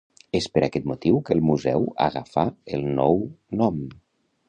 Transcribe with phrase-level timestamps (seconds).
[0.37, 3.25] És per aquest motiu que el museu agafà el nou
[3.63, 3.83] nom.